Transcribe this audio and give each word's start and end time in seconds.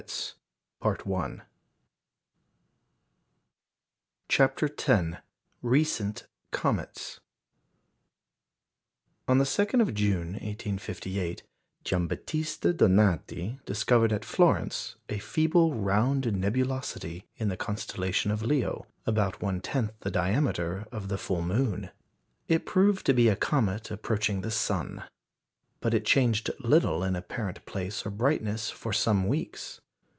ii., 0.03 0.07
p. 0.81 0.89
76.] 1.05 1.43
CHAPTER 4.29 4.65
X 4.65 5.17
RECENT 5.61 6.25
COMETS 6.49 7.19
On 9.27 9.37
the 9.37 9.43
2nd 9.45 9.79
of 9.79 9.93
June, 9.93 10.29
1858, 10.41 11.43
Giambattista 11.85 12.73
Donati 12.75 13.59
discovered 13.67 14.11
at 14.11 14.25
Florence 14.25 14.95
a 15.07 15.19
feeble 15.19 15.75
round 15.75 16.23
nebulosity 16.33 17.27
in 17.35 17.49
the 17.49 17.55
constellation 17.57 18.35
Leo, 18.37 18.87
about 19.05 19.39
one 19.43 19.61
tenth 19.61 19.91
the 19.99 20.09
diameter 20.09 20.87
of 20.91 21.09
the 21.09 21.19
full 21.19 21.43
moon. 21.43 21.91
It 22.47 22.65
proved 22.65 23.05
to 23.05 23.13
be 23.13 23.27
a 23.29 23.35
comet 23.35 23.91
approaching 23.91 24.41
the 24.41 24.49
sun. 24.49 25.03
But 25.79 25.93
it 25.93 26.05
changed 26.07 26.49
little 26.59 27.03
in 27.03 27.15
apparent 27.15 27.63
place 27.67 28.03
or 28.03 28.09
brightness 28.09 28.71
for 28.71 28.91
some 28.91 29.27
weeks. 29.27 29.79